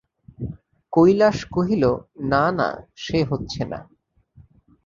কৈলাস 0.93 1.37
কহিল, 1.51 1.83
না 2.23 2.43
না, 2.51 2.69
সে 2.95 3.19
হচ্ছে 3.23 3.61
না। 3.65 3.79